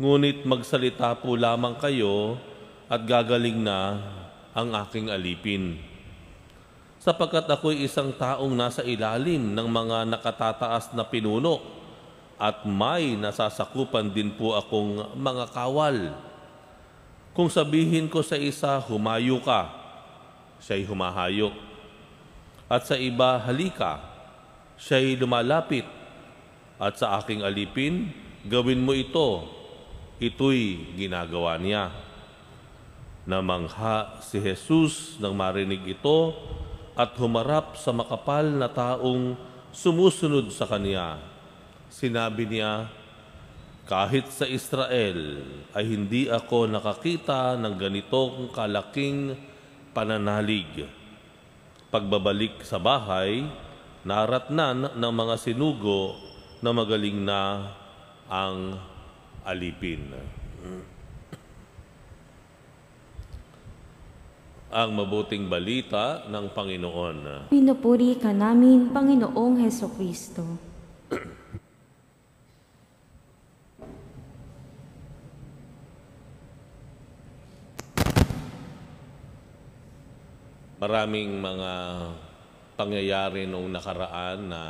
Ngunit 0.00 0.48
magsalita 0.48 1.12
po 1.20 1.36
lamang 1.38 1.76
kayo 1.76 2.47
at 2.88 3.00
gagaling 3.04 3.60
na 3.60 4.00
ang 4.56 4.72
aking 4.72 5.12
alipin. 5.12 5.76
Sapagkat 6.98 7.46
ako'y 7.46 7.86
isang 7.86 8.10
taong 8.10 8.50
nasa 8.56 8.82
ilalim 8.82 9.54
ng 9.54 9.68
mga 9.68 10.08
nakatataas 10.08 10.96
na 10.96 11.06
pinuno 11.06 11.62
at 12.40 12.66
may 12.66 13.14
nasasakupan 13.14 14.10
din 14.10 14.34
po 14.34 14.56
akong 14.56 15.14
mga 15.14 15.44
kawal. 15.54 16.16
Kung 17.36 17.46
sabihin 17.46 18.10
ko 18.10 18.24
sa 18.24 18.34
isa, 18.34 18.82
humayo 18.82 19.38
ka, 19.38 19.70
siya'y 20.58 20.82
humahayo. 20.88 21.54
At 22.66 22.88
sa 22.90 22.98
iba, 22.98 23.38
halika, 23.38 24.02
siya'y 24.74 25.14
lumalapit. 25.14 25.86
At 26.82 26.98
sa 26.98 27.18
aking 27.22 27.46
alipin, 27.46 28.10
gawin 28.42 28.82
mo 28.82 28.90
ito, 28.90 29.46
ito'y 30.18 30.98
ginagawa 30.98 31.58
niya. 31.62 32.07
Namangha 33.28 34.24
si 34.24 34.40
Jesus 34.40 35.20
nang 35.20 35.36
marinig 35.36 35.84
ito 35.84 36.32
at 36.96 37.12
humarap 37.20 37.76
sa 37.76 37.92
makapal 37.92 38.48
na 38.48 38.72
taong 38.72 39.36
sumusunod 39.68 40.48
sa 40.48 40.64
kanya. 40.64 41.20
Sinabi 41.92 42.48
niya, 42.48 42.88
kahit 43.84 44.32
sa 44.32 44.48
Israel 44.48 45.44
ay 45.76 45.84
hindi 45.84 46.32
ako 46.32 46.72
nakakita 46.72 47.56
ng 47.60 47.74
ganitong 47.76 48.48
kalaking 48.48 49.36
pananalig. 49.92 50.88
Pagbabalik 51.92 52.64
sa 52.64 52.80
bahay, 52.80 53.44
naratnan 54.08 54.96
ng 54.96 55.12
mga 55.12 55.36
sinugo 55.36 56.16
na 56.64 56.72
magaling 56.72 57.20
na 57.28 57.72
ang 58.28 58.76
alipin. 59.44 60.16
Ang 64.68 64.92
mabuting 64.92 65.48
balita 65.48 66.28
ng 66.28 66.52
Panginoon. 66.52 67.48
Pinupuri 67.48 68.20
ka 68.20 68.36
namin, 68.36 68.92
Panginoong 68.92 69.64
Heso 69.64 69.88
Kristo. 69.88 70.44
Maraming 80.78 81.42
mga 81.42 81.72
pangyayari 82.78 83.50
noong 83.50 83.66
nakaraan 83.72 84.38
na 84.46 84.62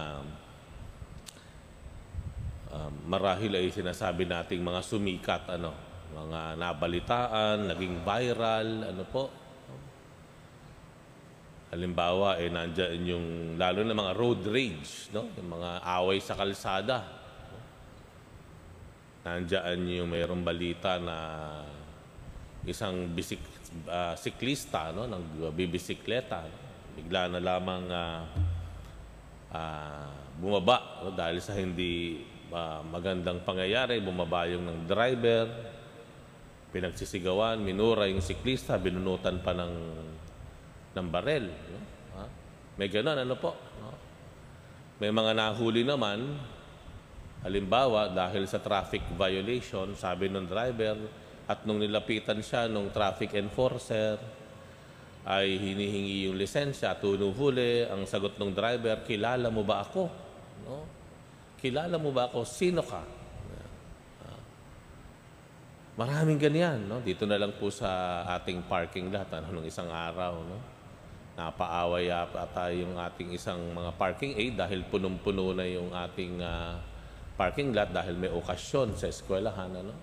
uh, 2.73 2.89
marahil 3.05 3.53
ay 3.53 3.69
sinasabi 3.69 4.25
nating 4.25 4.65
mga 4.65 4.81
sumikat 4.81 5.45
ano, 5.53 5.77
mga 6.17 6.57
nabalitaan, 6.57 7.69
naging 7.69 8.01
viral, 8.01 8.89
ano 8.89 9.05
po, 9.05 9.29
Halimbawa, 11.69 12.41
eh, 12.41 12.49
nandiyan 12.49 13.03
yung, 13.05 13.27
lalo 13.61 13.85
na 13.85 13.93
mga 13.93 14.13
road 14.17 14.41
rage, 14.49 15.13
no? 15.13 15.29
yung 15.37 15.53
mga 15.53 15.85
away 15.85 16.17
sa 16.17 16.33
kalsada. 16.33 17.05
No? 17.53 17.61
Nandiyan 19.29 19.77
yung 20.01 20.09
mayroong 20.09 20.41
balita 20.41 20.97
na 20.97 21.17
isang 22.65 23.13
bisik, 23.13 23.45
uh, 23.85 24.17
siklista, 24.17 24.97
no? 24.97 25.05
nang 25.05 25.21
bibisikleta. 25.53 26.49
No? 26.49 26.57
Bigla 26.97 27.37
na 27.37 27.41
lamang 27.45 27.85
uh, 27.93 28.23
uh, 29.53 30.09
bumaba 30.41 31.05
no? 31.05 31.13
dahil 31.13 31.45
sa 31.45 31.53
hindi 31.53 32.25
uh, 32.49 32.81
magandang 32.81 33.45
pangyayari. 33.45 34.01
Bumaba 34.01 34.49
yung 34.49 34.65
ng 34.65 34.81
driver, 34.89 35.45
pinagsisigawan, 36.73 37.61
minura 37.61 38.09
yung 38.09 38.25
siklista, 38.25 38.81
binunutan 38.81 39.45
pa 39.45 39.53
ng 39.53 39.73
ng 40.95 41.09
barel. 41.09 41.47
No? 41.49 41.81
Ha? 42.17 42.25
May 42.79 42.89
ganun, 42.89 43.19
ano 43.19 43.35
po? 43.37 43.53
No? 43.83 43.93
May 44.99 45.11
mga 45.13 45.33
nahuli 45.35 45.83
naman, 45.83 46.39
halimbawa, 47.45 48.11
dahil 48.11 48.47
sa 48.51 48.59
traffic 48.63 49.05
violation, 49.15 49.95
sabi 49.95 50.31
ng 50.31 50.47
driver, 50.49 50.97
at 51.49 51.65
nung 51.65 51.81
nilapitan 51.81 52.45
siya 52.45 52.69
nung 52.69 52.93
traffic 52.93 53.33
enforcer, 53.37 54.21
ay 55.29 55.61
hinihingi 55.61 56.29
yung 56.29 56.37
lisensya, 56.37 56.97
tunuhuli, 56.97 57.85
ang 57.85 58.09
sagot 58.09 58.41
ng 58.41 58.53
driver, 58.53 59.05
kilala 59.05 59.53
mo 59.53 59.61
ba 59.65 59.85
ako? 59.85 60.09
No? 60.65 60.85
Kilala 61.59 61.97
mo 62.01 62.15
ba 62.15 62.31
ako? 62.31 62.47
Sino 62.47 62.81
ka? 62.81 63.19
Maraming 65.99 66.39
ganyan, 66.39 66.87
no? 66.87 67.03
Dito 67.03 67.27
na 67.27 67.35
lang 67.35 67.51
po 67.59 67.75
sa 67.75 68.23
ating 68.39 68.71
parking 68.71 69.11
lot, 69.11 69.27
ano, 69.35 69.51
nung 69.51 69.67
isang 69.67 69.91
araw, 69.91 70.47
no? 70.47 70.78
Napaaway 71.39 72.11
ata 72.11 72.75
yung 72.75 72.99
ating 72.99 73.31
isang 73.31 73.63
mga 73.71 73.95
parking 73.95 74.35
aid 74.35 74.59
dahil 74.59 74.83
punong-puno 74.91 75.55
na 75.55 75.63
yung 75.71 75.95
ating 75.95 76.43
uh, 76.43 76.75
parking 77.39 77.71
lot 77.71 77.95
dahil 77.95 78.19
may 78.19 78.27
okasyon 78.27 78.99
sa 78.99 79.07
eskwelahan. 79.07 79.71
Ano? 79.71 79.95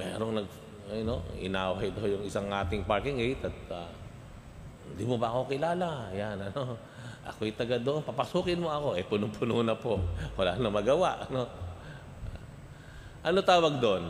Merong 0.00 0.40
nag, 0.40 0.48
you 0.96 1.04
know, 1.04 1.20
inaway 1.36 1.92
daw 1.92 2.08
yung 2.08 2.24
isang 2.24 2.48
ating 2.48 2.88
parking 2.88 3.20
aid 3.20 3.36
at 3.44 3.58
uh, 3.68 3.92
mo 5.04 5.20
ba 5.20 5.28
ako 5.28 5.52
kilala? 5.52 6.08
Yan, 6.16 6.40
ano? 6.48 6.72
Ako'y 7.20 7.52
taga 7.52 7.76
doon, 7.76 8.00
papasukin 8.00 8.64
mo 8.64 8.72
ako. 8.72 8.96
Eh, 8.96 9.04
punong-puno 9.04 9.60
na 9.60 9.76
po. 9.76 10.00
Wala 10.40 10.56
na 10.56 10.72
magawa. 10.72 11.20
Ano, 11.28 11.44
ano 13.20 13.38
tawag 13.44 13.76
doon? 13.76 14.08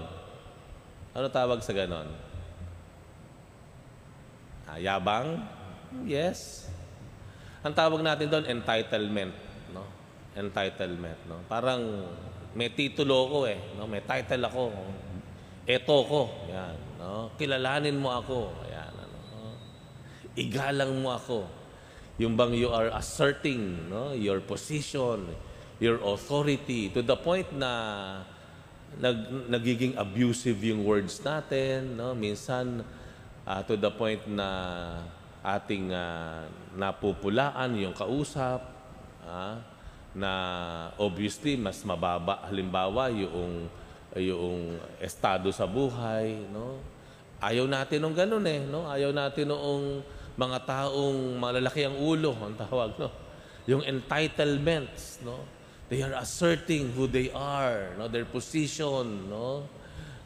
Ano 1.11 1.27
tawag 1.27 1.59
sa 1.59 1.75
ganon? 1.75 2.07
Ah, 4.71 4.79
yabang? 4.79 5.59
Yes. 6.07 6.71
Ang 7.61 7.75
tawag 7.77 8.01
natin 8.01 8.31
doon, 8.31 8.47
entitlement. 8.49 9.35
No? 9.75 9.85
Entitlement. 10.33 11.19
No? 11.29 11.43
Parang 11.51 12.09
may 12.55 12.71
titulo 12.73 13.29
ko 13.29 13.39
eh. 13.45 13.59
No? 13.77 13.85
May 13.91 14.01
title 14.01 14.47
ako. 14.47 14.63
Eto 15.69 15.97
ko. 16.07 16.23
Yan. 16.49 16.77
No? 16.97 17.35
Kilalanin 17.37 17.99
mo 17.99 18.15
ako. 18.15 18.55
Ayan. 18.65 18.93
Ano? 18.97 19.19
Igalang 20.39 20.95
mo 20.99 21.13
ako. 21.13 21.47
Yung 22.21 22.37
bang 22.37 22.53
you 22.57 22.71
are 22.73 22.93
asserting 22.97 23.89
no? 23.89 24.13
your 24.13 24.41
position, 24.41 25.31
your 25.81 26.01
authority 26.05 26.93
to 26.93 27.01
the 27.05 27.17
point 27.17 27.49
na 27.53 27.71
nag, 28.97 29.49
nagiging 29.53 29.95
abusive 30.01 30.59
yung 30.65 30.87
words 30.87 31.21
natin. 31.21 31.99
No? 31.99 32.17
Minsan, 32.17 32.83
uh, 33.45 33.61
to 33.69 33.77
the 33.77 33.93
point 33.93 34.25
na 34.25 34.49
ating 35.41 35.93
uh, 35.93 36.45
napupulaan 36.77 37.77
yung 37.81 37.97
kausap, 37.97 38.61
uh, 39.25 39.57
na 40.11 40.33
obviously 40.99 41.55
mas 41.55 41.87
mababa 41.87 42.43
halimbawa 42.51 43.15
yung 43.15 43.71
yung 44.19 44.75
estado 44.99 45.55
sa 45.55 45.71
buhay, 45.71 46.35
no? 46.51 46.83
Ayaw 47.39 47.71
natin 47.71 48.03
ng 48.03 48.15
ganun 48.15 48.43
eh, 48.43 48.61
no? 48.67 48.91
Ayaw 48.91 49.15
natin 49.15 49.55
noong 49.55 50.03
mga 50.35 50.59
taong 50.67 51.39
malalaki 51.39 51.87
ang 51.87 51.95
ulo, 51.95 52.35
ang 52.43 52.59
tawag, 52.59 52.99
no? 52.99 53.09
Yung 53.71 53.87
entitlements, 53.87 55.23
no? 55.23 55.47
They 55.87 56.03
are 56.03 56.19
asserting 56.19 56.91
who 56.91 57.07
they 57.07 57.31
are, 57.31 57.95
no? 57.95 58.11
Their 58.11 58.27
position, 58.27 59.31
no? 59.31 59.71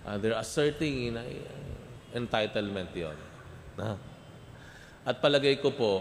Uh, 0.05 0.17
they're 0.17 0.37
asserting 0.37 1.13
in 1.13 1.15
uh, 1.21 1.25
entitlement 2.17 2.93
'yon. 2.93 3.17
Na? 3.77 4.01
At 5.05 5.21
palagay 5.21 5.61
ko 5.61 5.69
po, 5.77 6.01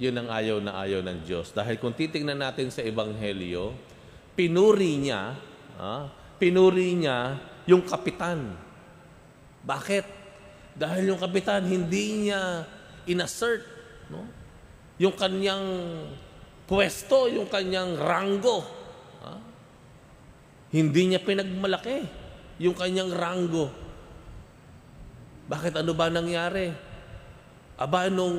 yun 0.00 0.16
ang 0.16 0.28
ayaw 0.28 0.60
na 0.60 0.80
ayaw 0.80 1.00
ng 1.00 1.24
Diyos. 1.24 1.52
Dahil 1.52 1.80
kung 1.80 1.96
titingnan 1.96 2.40
natin 2.40 2.68
sa 2.68 2.84
Ebanghelyo, 2.84 3.72
pinuri 4.36 5.00
niya, 5.00 5.36
ah, 5.80 6.08
pinuri 6.40 6.96
niya 6.96 7.36
yung 7.64 7.84
kapitan. 7.84 8.52
Bakit? 9.64 10.04
Dahil 10.76 11.12
yung 11.12 11.20
kapitan 11.20 11.68
hindi 11.68 12.28
niya 12.28 12.64
inassert 13.04 13.64
no? 14.08 14.24
yung 14.96 15.12
kanyang 15.12 15.64
pwesto, 16.64 17.28
yung 17.28 17.48
kanyang 17.48 17.96
ranggo. 17.96 18.64
Ah? 19.20 19.40
Hindi 20.72 21.12
niya 21.12 21.20
pinagmalaki 21.20 22.04
yung 22.60 22.76
kanyang 22.76 23.12
ranggo. 23.12 23.72
Bakit 25.48 25.80
ano 25.80 25.92
ba 25.96 26.12
nangyari? 26.12 26.89
Aba 27.80 28.12
nung 28.12 28.36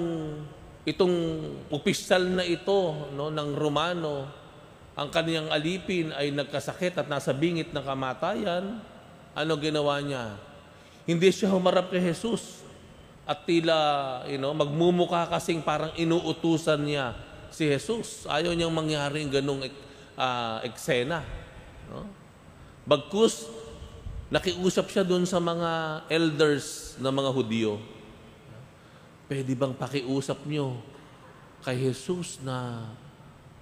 itong 0.86 1.18
opisyal 1.74 2.30
na 2.30 2.46
ito 2.46 3.10
no, 3.18 3.34
ng 3.34 3.58
Romano, 3.58 4.30
ang 4.94 5.10
kaniyang 5.10 5.50
alipin 5.50 6.14
ay 6.14 6.30
nagkasakit 6.30 7.02
at 7.02 7.10
nasa 7.10 7.34
bingit 7.34 7.74
ng 7.74 7.82
kamatayan, 7.82 8.78
ano 9.34 9.52
ginawa 9.58 9.98
niya? 9.98 10.38
Hindi 11.10 11.34
siya 11.34 11.50
humarap 11.50 11.90
kay 11.90 12.06
Jesus 12.06 12.62
at 13.26 13.42
tila 13.50 14.22
you 14.30 14.38
know, 14.38 14.54
magmumuka 14.54 15.26
kasing 15.34 15.66
parang 15.66 15.90
inuutusan 15.98 16.78
niya 16.86 17.18
si 17.50 17.66
Jesus. 17.66 18.30
Ayaw 18.30 18.54
niyang 18.54 18.78
mangyari 18.78 19.26
ganung 19.26 19.66
uh, 19.66 20.58
eksena. 20.62 21.26
No? 21.90 22.06
Bagkus, 22.86 23.50
nakiusap 24.30 24.86
siya 24.94 25.02
doon 25.02 25.26
sa 25.26 25.42
mga 25.42 26.06
elders 26.14 26.94
ng 27.02 27.10
mga 27.10 27.30
Hudyo 27.34 28.01
Pwede 29.32 29.56
bang 29.56 29.72
pakiusap 29.72 30.44
nyo 30.44 30.76
kay 31.64 31.88
Jesus 31.88 32.44
na 32.44 32.84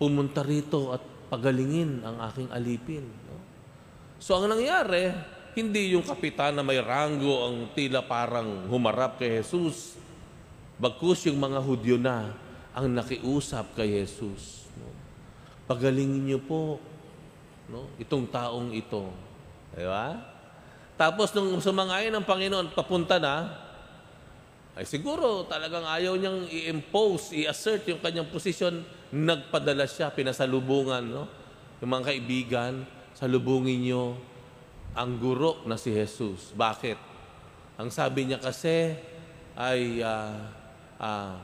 pumunta 0.02 0.42
rito 0.42 0.90
at 0.90 1.06
pagalingin 1.30 2.02
ang 2.02 2.18
aking 2.26 2.50
alipin? 2.50 3.06
No? 3.06 3.38
So 4.18 4.42
ang 4.42 4.50
nangyari, 4.50 5.14
hindi 5.54 5.94
yung 5.94 6.02
kapitan 6.02 6.58
na 6.58 6.66
may 6.66 6.82
ranggo 6.82 7.46
ang 7.46 7.70
tila 7.78 8.02
parang 8.02 8.66
humarap 8.66 9.22
kay 9.22 9.46
Jesus. 9.46 9.94
Bagkus 10.82 11.30
yung 11.30 11.38
mga 11.38 11.62
Hudyo 11.62 12.02
na 12.02 12.34
ang 12.74 12.90
nakiusap 12.90 13.78
kay 13.78 13.94
Jesus. 13.94 14.66
No? 14.74 14.90
Pagalingin 15.70 16.34
niyo 16.34 16.42
po 16.42 16.82
no? 17.70 17.94
itong 18.02 18.26
taong 18.26 18.74
ito. 18.74 19.14
Di 19.78 19.86
ba? 19.86 20.18
Tapos 20.98 21.30
nung 21.38 21.62
sumangayon 21.62 22.10
ng 22.10 22.26
Panginoon, 22.26 22.74
papunta 22.74 23.22
na, 23.22 23.69
ay 24.80 24.88
siguro 24.88 25.44
talagang 25.44 25.84
ayaw 25.84 26.16
niyang 26.16 26.48
i-impose, 26.48 27.36
i-assert 27.36 27.84
yung 27.92 28.00
kanyang 28.00 28.32
posisyon, 28.32 28.80
nagpadala 29.12 29.84
siya, 29.84 30.08
pinasalubungan, 30.08 31.04
no? 31.04 31.28
Yung 31.84 31.92
mga 31.92 32.16
kaibigan, 32.16 32.88
salubungin 33.12 33.84
niyo 33.84 34.16
ang 34.96 35.20
guro 35.20 35.68
na 35.68 35.76
si 35.76 35.92
Jesus. 35.92 36.56
Bakit? 36.56 36.96
Ang 37.76 37.92
sabi 37.92 38.32
niya 38.32 38.40
kasi 38.40 38.96
ay 39.60 40.00
uh, 40.00 40.48
uh, 40.96 41.36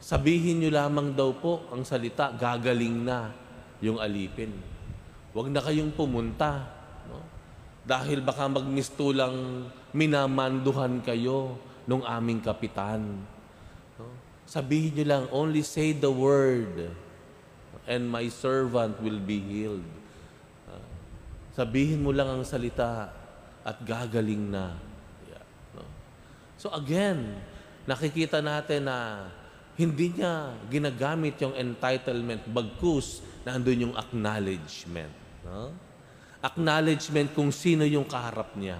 sabihin 0.00 0.64
niyo 0.64 0.72
lamang 0.72 1.12
daw 1.12 1.28
po 1.36 1.68
ang 1.68 1.84
salita, 1.84 2.32
gagaling 2.32 3.04
na 3.04 3.36
yung 3.84 4.00
alipin. 4.00 4.56
Huwag 5.36 5.52
na 5.52 5.60
kayong 5.60 5.92
pumunta. 5.92 6.72
No? 7.04 7.20
Dahil 7.84 8.24
baka 8.24 8.48
magmistulang 8.48 9.68
minamanduhan 9.92 11.04
kayo 11.04 11.60
nung 11.86 12.02
aming 12.06 12.42
kapitan. 12.42 13.02
No? 13.98 14.06
Sabihin 14.46 14.94
niyo 14.94 15.06
lang, 15.08 15.24
only 15.30 15.62
say 15.64 15.94
the 15.94 16.10
word 16.10 16.92
and 17.86 18.06
my 18.06 18.26
servant 18.30 18.94
will 19.02 19.18
be 19.18 19.42
healed. 19.42 19.86
Uh, 20.70 20.86
sabihin 21.54 22.02
mo 22.02 22.14
lang 22.14 22.30
ang 22.30 22.44
salita 22.46 23.10
at 23.62 23.76
gagaling 23.82 24.50
na. 24.50 24.78
Yeah, 25.26 25.44
no? 25.74 25.82
So 26.58 26.70
again, 26.70 27.38
nakikita 27.86 28.38
natin 28.38 28.86
na 28.86 29.26
hindi 29.74 30.14
niya 30.14 30.54
ginagamit 30.70 31.40
yung 31.42 31.56
entitlement 31.56 32.44
bagkus 32.46 33.24
na 33.42 33.58
andun 33.58 33.90
yung 33.90 33.94
acknowledgement. 33.98 35.10
No? 35.42 35.74
Acknowledgement 36.42 37.34
kung 37.34 37.50
sino 37.50 37.86
yung 37.86 38.06
kaharap 38.06 38.54
niya 38.54 38.78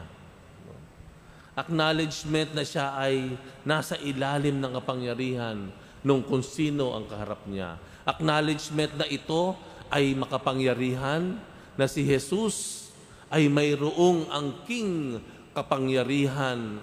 acknowledgement 1.52 2.56
na 2.56 2.64
siya 2.64 2.96
ay 2.96 3.36
nasa 3.62 4.00
ilalim 4.00 4.56
ng 4.56 4.72
kapangyarihan 4.80 5.68
nung 6.02 6.24
kung 6.24 6.42
sino 6.42 6.96
ang 6.96 7.06
kaharap 7.06 7.44
niya. 7.46 7.76
Acknowledgement 8.02 8.92
na 8.98 9.06
ito 9.06 9.54
ay 9.92 10.16
makapangyarihan 10.16 11.38
na 11.76 11.86
si 11.86 12.02
Jesus 12.02 12.88
ay 13.32 13.48
mayroong 13.48 14.28
angking 14.28 15.20
kapangyarihan 15.52 16.80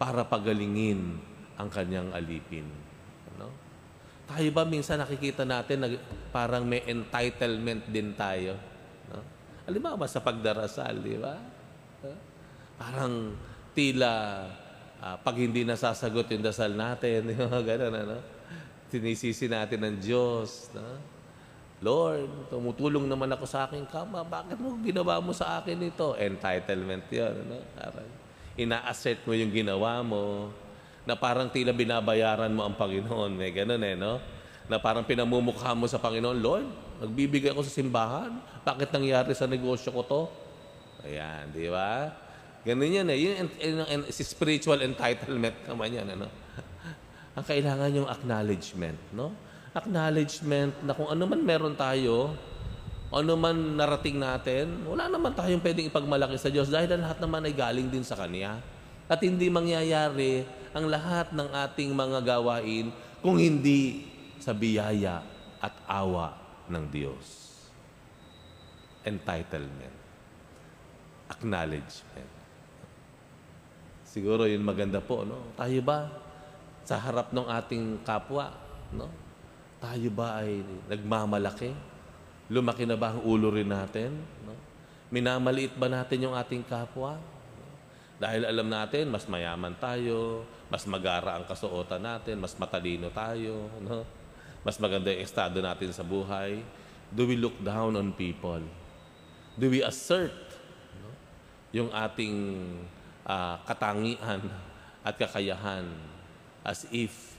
para 0.00 0.24
pagalingin 0.24 1.20
ang 1.60 1.68
kanyang 1.68 2.08
alipin. 2.16 2.64
Ano? 3.36 3.52
Tayo 4.24 4.48
ba 4.56 4.64
minsan 4.64 4.96
nakikita 4.96 5.44
natin 5.44 5.84
na 5.84 5.88
parang 6.32 6.64
may 6.64 6.80
entitlement 6.88 7.84
din 7.84 8.16
tayo? 8.16 8.56
No? 9.12 9.20
Halimbawa 9.68 10.08
sa 10.08 10.24
pagdarasal, 10.24 11.04
di 11.04 11.20
ba? 11.20 11.59
Parang 12.80 13.36
tila 13.76 14.40
uh, 15.04 15.16
pag 15.20 15.36
hindi 15.36 15.68
nasasagot 15.68 16.32
yung 16.32 16.44
dasal 16.44 16.72
natin, 16.72 17.28
yung 17.36 17.52
mga 17.52 17.76
ganun, 17.76 17.94
ano? 18.08 18.18
Sinisisi 18.88 19.52
natin 19.52 19.84
ng 19.84 19.96
Diyos. 20.00 20.72
No? 20.72 20.96
Lord, 21.80 22.52
tumutulong 22.52 23.04
naman 23.04 23.28
ako 23.36 23.44
sa 23.44 23.68
aking 23.68 23.84
kama. 23.88 24.24
Bakit 24.24 24.56
mo 24.56 24.80
ginawa 24.80 25.20
mo 25.20 25.36
sa 25.36 25.60
akin 25.60 25.76
ito? 25.80 26.16
Entitlement 26.16 27.04
yun. 27.12 27.34
Ano? 27.46 27.56
Parang 27.76 28.08
ina-assert 28.56 29.24
mo 29.24 29.32
yung 29.32 29.52
ginawa 29.52 30.00
mo 30.04 30.52
na 31.08 31.16
parang 31.16 31.48
tila 31.48 31.72
binabayaran 31.72 32.52
mo 32.52 32.64
ang 32.64 32.76
Panginoon. 32.76 33.32
May 33.32 33.52
ganun 33.52 33.80
eh, 33.80 33.96
no? 33.96 34.20
Na 34.68 34.76
parang 34.76 35.04
pinamumukha 35.06 35.72
mo 35.72 35.88
sa 35.88 35.96
Panginoon, 35.96 36.38
Lord, 36.38 36.66
nagbibigay 37.00 37.52
ako 37.52 37.64
sa 37.64 37.72
simbahan. 37.72 38.40
Bakit 38.62 38.92
nangyari 38.92 39.32
sa 39.32 39.48
negosyo 39.48 39.88
ko 39.90 40.02
to? 40.04 40.22
Ayan, 41.08 41.48
di 41.52 41.72
ba? 41.72 42.12
Ganun 42.60 42.92
yan 42.92 43.08
eh. 43.08 43.18
Yung, 43.24 43.34
yung, 43.56 43.78
yung, 43.88 44.02
si 44.12 44.20
spiritual 44.20 44.84
entitlement 44.84 45.56
naman 45.64 45.88
yan. 45.96 46.06
Ano? 46.12 46.28
Ang 47.38 47.44
kailangan 47.48 47.90
yung 47.96 48.08
acknowledgement. 48.08 49.00
No? 49.16 49.32
Acknowledgement 49.72 50.76
na 50.84 50.92
kung 50.92 51.08
ano 51.08 51.24
man 51.24 51.40
meron 51.40 51.72
tayo, 51.72 52.36
ano 53.10 53.32
man 53.34 53.56
narating 53.80 54.20
natin, 54.20 54.84
wala 54.84 55.08
naman 55.08 55.32
tayong 55.32 55.62
pwedeng 55.64 55.88
ipagmalaki 55.88 56.36
sa 56.36 56.52
Diyos 56.52 56.68
dahil 56.68 57.00
lahat 57.00 57.18
naman 57.18 57.42
ay 57.48 57.54
galing 57.56 57.88
din 57.88 58.04
sa 58.04 58.18
Kanya. 58.18 58.60
At 59.10 59.18
hindi 59.24 59.50
mangyayari 59.50 60.46
ang 60.70 60.86
lahat 60.86 61.34
ng 61.34 61.48
ating 61.50 61.90
mga 61.90 62.22
gawain 62.22 62.94
kung 63.18 63.40
hindi 63.40 64.06
sa 64.38 64.54
biyaya 64.54 65.24
at 65.58 65.74
awa 65.88 66.36
ng 66.70 66.84
Diyos. 66.92 67.50
Entitlement. 69.02 69.96
Acknowledgement. 71.26 72.39
Siguro 74.10 74.42
yun 74.42 74.66
maganda 74.66 74.98
po, 74.98 75.22
no? 75.22 75.54
Tayo 75.54 75.78
ba 75.86 76.10
sa 76.82 76.98
harap 76.98 77.30
ng 77.30 77.46
ating 77.46 78.02
kapwa, 78.02 78.50
no? 78.90 79.06
Tayo 79.78 80.10
ba 80.10 80.42
ay 80.42 80.66
nagmamalaki? 80.90 81.70
Lumaki 82.50 82.90
na 82.90 82.98
ba 82.98 83.14
ang 83.14 83.22
ulo 83.22 83.54
rin 83.54 83.70
natin? 83.70 84.10
No? 84.42 84.58
Minamaliit 85.14 85.78
ba 85.78 85.86
natin 85.86 86.26
yung 86.26 86.34
ating 86.34 86.66
kapwa? 86.66 87.22
Dahil 88.18 88.44
alam 88.44 88.66
natin, 88.68 89.08
mas 89.08 89.24
mayaman 89.30 89.78
tayo, 89.78 90.44
mas 90.68 90.84
magara 90.84 91.38
ang 91.38 91.46
kasuotan 91.46 92.02
natin, 92.02 92.36
mas 92.36 92.52
matalino 92.58 93.08
tayo, 93.14 93.70
no? 93.80 94.04
mas 94.60 94.76
maganda 94.76 95.08
yung 95.08 95.24
estado 95.24 95.62
natin 95.62 95.94
sa 95.94 96.04
buhay. 96.04 96.60
Do 97.08 97.24
we 97.24 97.38
look 97.38 97.56
down 97.62 97.96
on 97.96 98.12
people? 98.12 98.60
Do 99.56 99.72
we 99.72 99.80
assert 99.80 100.36
no? 101.00 101.08
yung 101.72 101.88
ating 101.94 102.36
ah, 103.30 103.62
katangian 103.62 104.42
at 105.06 105.14
kakayahan 105.14 105.86
as 106.66 106.82
if 106.90 107.38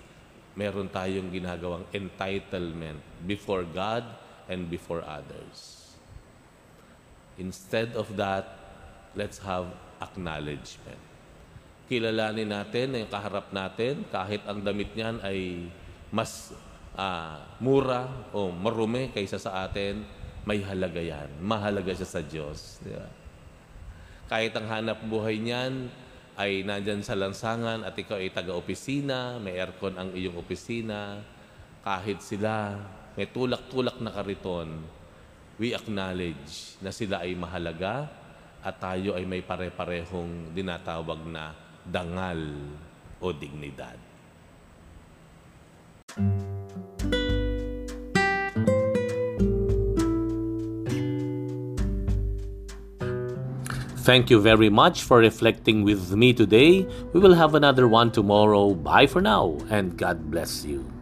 meron 0.55 0.87
tayong 0.87 1.27
ginagawang 1.27 1.83
entitlement 1.91 3.03
before 3.27 3.67
God 3.67 4.07
and 4.47 4.71
before 4.71 5.03
others? 5.03 5.91
Instead 7.35 7.95
of 7.99 8.07
that, 8.15 8.47
let's 9.15 9.39
have 9.43 9.67
acknowledgement. 9.99 10.99
Kilalanin 11.91 12.47
natin 12.47 12.95
na 12.95 12.97
yung 13.03 13.11
kaharap 13.11 13.51
natin, 13.51 14.07
kahit 14.07 14.39
ang 14.47 14.63
damit 14.63 14.95
niyan 14.95 15.19
ay 15.19 15.67
mas 16.07 16.55
ah, 16.95 17.43
mura 17.59 18.07
o 18.31 18.47
marumi 18.51 19.11
kaysa 19.11 19.35
sa 19.35 19.67
atin, 19.67 20.03
may 20.47 20.63
halaga 20.63 21.03
yan. 21.03 21.29
Mahalaga 21.43 21.91
siya 21.93 22.07
sa 22.07 22.21
Diyos. 22.23 22.79
Di 22.81 22.95
ba? 22.95 23.20
Kahit 24.31 24.55
ang 24.55 24.71
hanap 24.71 25.03
buhay 25.11 25.43
niyan 25.43 25.91
ay 26.39 26.63
nandyan 26.63 27.03
sa 27.03 27.19
lansangan 27.19 27.83
at 27.83 27.91
ikaw 27.99 28.15
ay 28.15 28.31
taga-opisina, 28.31 29.35
may 29.43 29.59
aircon 29.59 29.99
ang 29.99 30.15
iyong 30.15 30.39
opisina, 30.39 31.19
kahit 31.83 32.23
sila 32.23 32.79
may 33.19 33.27
tulak-tulak 33.27 33.99
na 33.99 34.07
kariton, 34.07 34.87
we 35.59 35.75
acknowledge 35.75 36.79
na 36.79 36.95
sila 36.95 37.27
ay 37.27 37.35
mahalaga 37.35 38.07
at 38.63 38.79
tayo 38.79 39.19
ay 39.19 39.27
may 39.27 39.43
pare-parehong 39.43 40.55
dinatawag 40.55 41.27
na 41.27 41.51
dangal 41.83 42.39
o 43.19 43.35
dignidad. 43.35 43.99
Thank 54.01 54.31
you 54.31 54.41
very 54.41 54.69
much 54.69 55.03
for 55.03 55.19
reflecting 55.19 55.83
with 55.83 56.11
me 56.11 56.33
today. 56.33 56.87
We 57.13 57.19
will 57.19 57.35
have 57.35 57.53
another 57.53 57.87
one 57.87 58.11
tomorrow. 58.11 58.73
Bye 58.73 59.05
for 59.05 59.21
now, 59.21 59.59
and 59.69 59.95
God 59.95 60.31
bless 60.31 60.65
you. 60.65 61.00